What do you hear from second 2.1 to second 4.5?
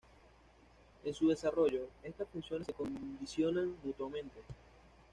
funciones se condicionan mutuamente.